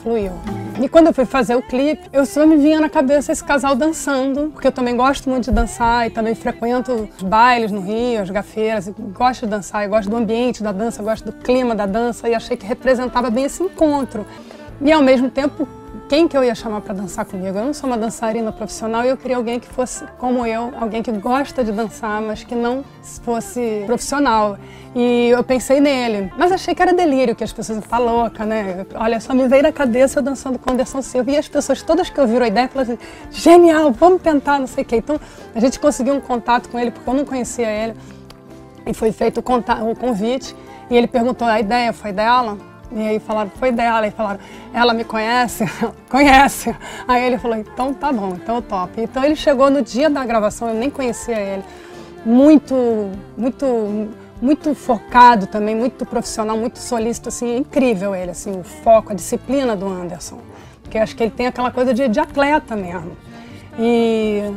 [0.00, 0.30] fluiu.
[0.80, 3.74] E quando eu fui fazer o clipe, eu só me vinha na cabeça esse casal
[3.74, 8.22] dançando, porque eu também gosto muito de dançar e também frequento os bailes no Rio,
[8.22, 12.28] as gafeiras, gosto de dançar, gosto do ambiente da dança, gosto do clima da dança
[12.28, 14.24] e achei que representava bem esse encontro.
[14.80, 15.66] E ao mesmo tempo
[16.08, 17.58] quem que eu ia chamar para dançar comigo?
[17.58, 21.02] Eu não sou uma dançarina profissional e eu queria alguém que fosse como eu, alguém
[21.02, 22.84] que gosta de dançar, mas que não
[23.22, 24.56] fosse profissional.
[24.94, 28.86] E eu pensei nele, mas achei que era delírio, que as pessoas tá louca, né?
[28.94, 32.08] Olha, só me veio na cabeça eu dançando com Anderson Silva e as pessoas todas
[32.08, 34.96] que ouviram a ideia falaram assim, genial, vamos tentar, não sei o quê.
[34.96, 35.20] Então
[35.54, 37.94] a gente conseguiu um contato com ele porque eu não conhecia ele
[38.86, 40.54] e foi feito o convite
[40.88, 42.56] e ele perguntou a ideia foi dela
[42.92, 44.06] e aí falaram, foi dela.
[44.06, 44.40] E falaram,
[44.72, 45.64] ela me conhece?
[46.08, 46.74] conhece.
[47.06, 49.00] Aí ele falou, então tá bom, então top.
[49.00, 51.64] Então ele chegou no dia da gravação, eu nem conhecia ele.
[52.24, 52.74] Muito,
[53.36, 54.08] muito,
[54.42, 59.76] muito focado também, muito profissional, muito solícito, assim, incrível ele, assim, o foco, a disciplina
[59.76, 60.38] do Anderson.
[60.82, 63.16] Porque acho que ele tem aquela coisa de, de atleta mesmo.
[63.78, 64.52] E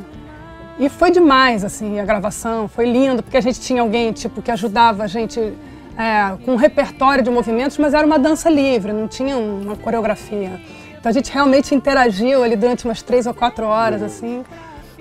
[0.79, 4.49] e foi demais, assim, a gravação, foi lindo, porque a gente tinha alguém, tipo, que
[4.49, 5.53] ajudava a gente
[5.99, 10.61] é, com um repertório de movimentos, mas era uma dança livre, não tinha uma coreografia.
[10.97, 14.43] Então a gente realmente interagiu ali durante umas três ou quatro horas, assim.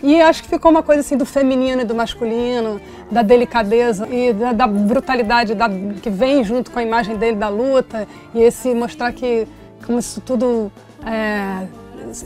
[0.02, 2.80] E acho que ficou uma coisa assim do feminino e do masculino,
[3.10, 7.48] da delicadeza e da, da brutalidade da, que vem junto com a imagem dele da
[7.48, 9.46] luta e esse mostrar que
[9.84, 10.70] como isso tudo
[11.04, 11.66] é,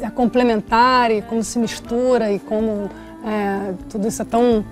[0.03, 2.91] é complementar e como se mistura e como
[3.25, 4.63] é, tudo isso é tão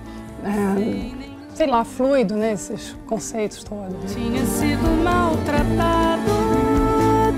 [0.43, 1.20] é,
[1.55, 2.53] sei lá, fluido, né?
[2.53, 4.13] Esses conceitos todos.
[4.13, 6.31] Tinha sido maltratado,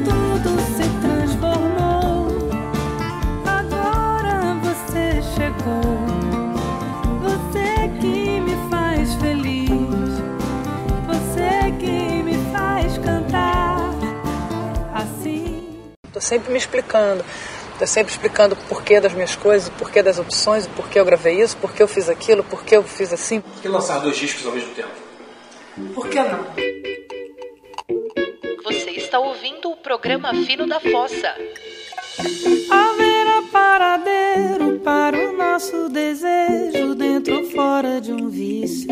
[0.05, 2.27] tudo se transformou.
[3.45, 5.81] Agora você chegou,
[7.21, 9.69] você que me faz feliz,
[11.07, 13.89] você que me faz cantar
[14.93, 15.79] assim.
[16.11, 17.23] Tô sempre me explicando.
[17.83, 21.03] Estou sempre explicando o porquê das minhas coisas, o porquê das opções, o porquê eu
[21.03, 23.41] gravei isso, por que eu fiz aquilo, por que eu fiz assim.
[23.41, 24.87] Por que lançar dois discos ao mesmo tempo?
[25.93, 26.45] Por que não?
[28.63, 31.35] Você está ouvindo o programa Fino da Fossa.
[32.71, 38.87] Haverá paradeiro para o nosso desejo dentro ou fora de um vício.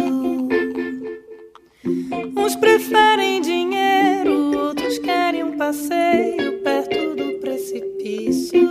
[1.83, 8.69] Uns preferem dinheiro, outros querem um passeio perto do precipício.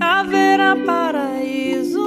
[0.00, 2.00] Haverá paraíso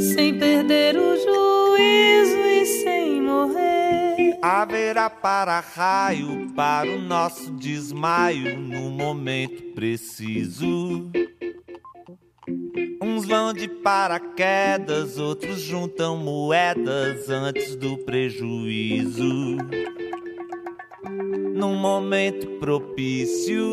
[0.00, 4.38] sem perder o juízo e sem morrer.
[4.42, 11.08] Haverá para-raio para o nosso desmaio no momento preciso.
[13.02, 19.58] Uns vão de paraquedas, outros juntam moedas antes do prejuízo.
[21.54, 23.64] Num momento propício,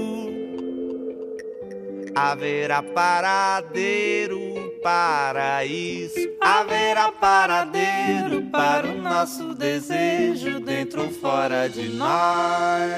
[2.16, 4.40] haverá paradeiro
[4.84, 6.30] para isso.
[6.40, 12.92] Haverá paradeiro para o nosso desejo dentro ou fora de nós.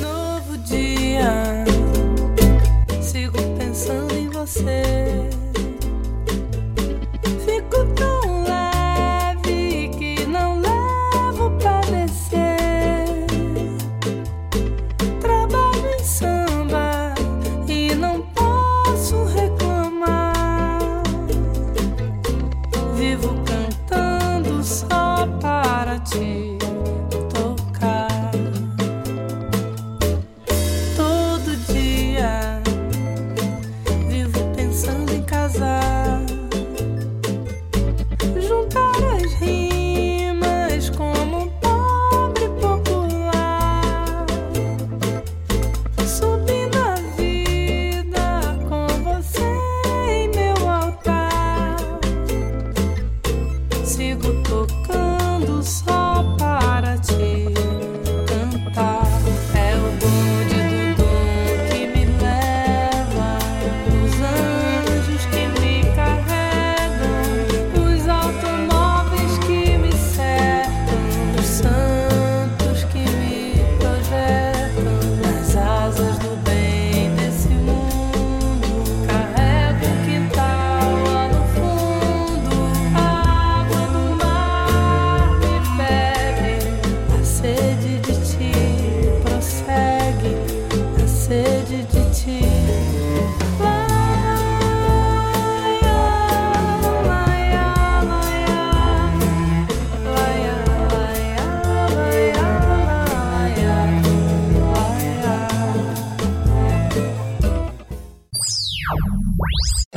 [0.00, 1.59] Novo dia,
[4.52, 5.39] pensando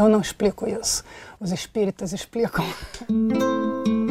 [0.03, 1.01] Eu não explico isso.
[1.39, 2.65] Os espíritas explicam.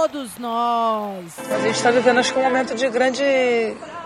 [0.00, 1.38] todos nós.
[1.50, 3.22] A gente está vivendo, acho que, um momento de grande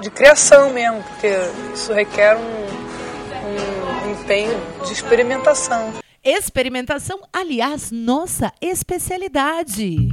[0.01, 1.29] de criação mesmo, porque
[1.73, 5.93] isso requer um, um empenho de experimentação.
[6.25, 10.09] Experimentação, aliás, nossa especialidade.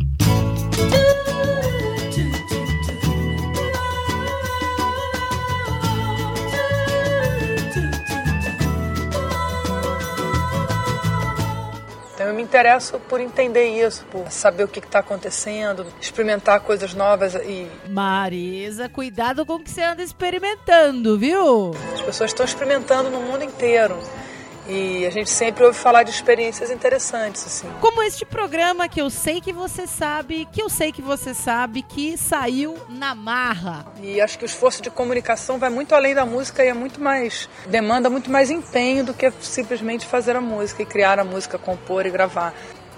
[12.21, 16.93] Então eu me interesso por entender isso, por saber o que está acontecendo, experimentar coisas
[16.93, 21.71] novas e Marisa, cuidado com o que você anda experimentando, viu?
[21.91, 23.97] as pessoas estão experimentando no mundo inteiro.
[24.73, 27.67] E a gente sempre ouve falar de experiências interessantes, assim.
[27.81, 31.81] Como este programa que eu sei que você sabe, que eu sei que você sabe,
[31.81, 33.85] que saiu na marra.
[34.01, 37.01] E acho que o esforço de comunicação vai muito além da música e é muito
[37.01, 37.49] mais.
[37.67, 42.05] demanda muito mais empenho do que simplesmente fazer a música e criar a música, compor
[42.05, 42.53] e gravar.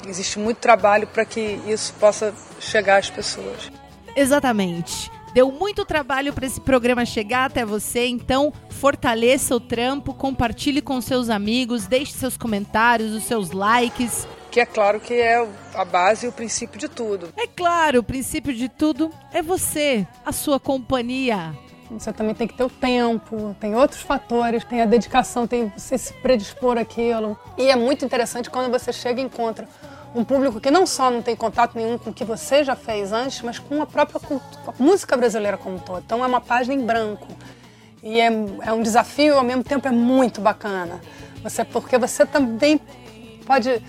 [0.07, 3.71] Existe muito trabalho para que isso possa chegar às pessoas.
[4.15, 5.09] Exatamente.
[5.33, 11.01] Deu muito trabalho para esse programa chegar até você, então fortaleça o trampo, compartilhe com
[11.01, 14.27] seus amigos, deixe seus comentários, os seus likes.
[14.51, 17.33] Que é claro que é a base e o princípio de tudo.
[17.35, 21.57] É claro, o princípio de tudo é você, a sua companhia.
[21.89, 25.97] Você também tem que ter o tempo, tem outros fatores, tem a dedicação, tem você
[25.97, 27.37] se predispor àquilo.
[27.57, 29.67] E é muito interessante quando você chega e encontra
[30.15, 33.11] um público que não só não tem contato nenhum com o que você já fez
[33.11, 36.03] antes, mas com a própria cultu- com a música brasileira como um todo.
[36.05, 37.27] Então é uma página em branco.
[38.01, 38.27] E é,
[38.61, 40.99] é um desafio, ao mesmo tempo é muito bacana.
[41.41, 42.79] Você, porque você também
[43.45, 43.81] pode é,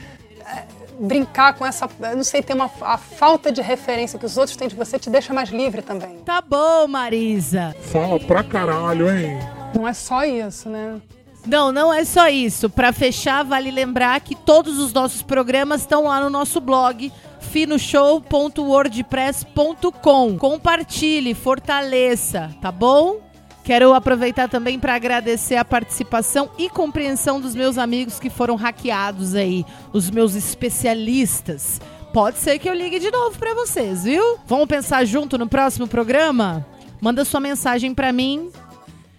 [1.00, 4.56] brincar com essa, eu não sei, ter uma a falta de referência que os outros
[4.56, 6.18] têm de você te deixa mais livre também.
[6.24, 7.74] Tá bom, Marisa.
[7.80, 9.38] Fala pra caralho, hein?
[9.74, 11.00] Não é só isso, né?
[11.46, 12.70] Não, não é só isso.
[12.70, 20.38] Para fechar, vale lembrar que todos os nossos programas estão lá no nosso blog finoshow.wordpress.com.
[20.38, 23.20] Compartilhe, fortaleça, tá bom?
[23.62, 29.34] Quero aproveitar também para agradecer a participação e compreensão dos meus amigos que foram hackeados
[29.34, 31.80] aí, os meus especialistas.
[32.12, 34.38] Pode ser que eu ligue de novo para vocês, viu?
[34.46, 36.66] Vamos pensar junto no próximo programa?
[37.00, 38.50] Manda sua mensagem para mim.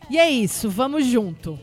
[0.09, 1.57] E é isso, vamos junto.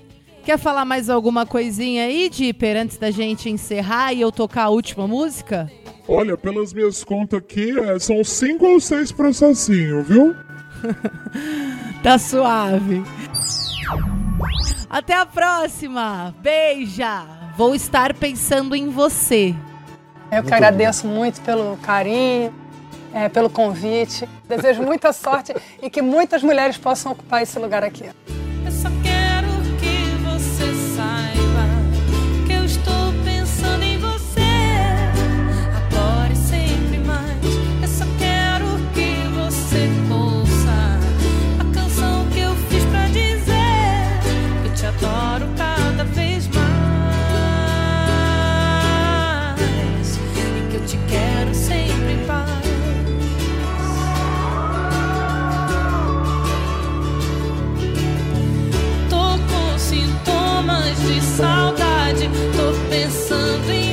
[0.45, 4.69] Quer falar mais alguma coisinha aí, Dipper, antes da gente encerrar e eu tocar a
[4.71, 5.71] última música?
[6.09, 10.35] Olha, pelas minhas contas aqui, é, são cinco ou seis processinhos, viu?
[12.03, 13.01] Tá suave.
[14.91, 16.35] Até a próxima.
[16.43, 17.25] Beija.
[17.57, 19.55] Vou estar pensando em você.
[20.33, 22.53] Eu que agradeço muito pelo carinho,
[23.15, 24.29] é, pelo convite.
[24.49, 28.11] Desejo muita sorte e que muitas mulheres possam ocupar esse lugar aqui.
[60.63, 62.31] Sintomas de saudade.
[62.57, 63.92] Tô pensando em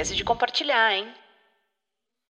[0.00, 1.14] esquece de compartilhar, hein?